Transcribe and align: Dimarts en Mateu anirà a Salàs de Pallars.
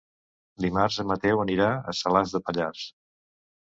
Dimarts 0.65 0.97
en 1.03 1.11
Mateu 1.11 1.43
anirà 1.43 1.69
a 1.75 1.95
Salàs 2.03 2.35
de 2.37 2.45
Pallars. 2.49 2.87